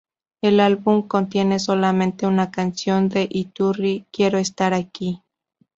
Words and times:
El 0.41 0.59
álbum 0.61 1.07
contiene 1.07 1.59
solamente 1.59 2.25
una 2.25 2.49
canción 2.49 3.07
de 3.07 3.27
Iturri: 3.31 4.07
"Quiero 4.11 4.39
estar 4.39 4.73
aquí". 4.73 5.21